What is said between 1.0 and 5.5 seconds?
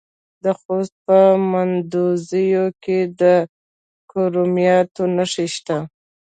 په مندوزیو کې د کرومایټ نښې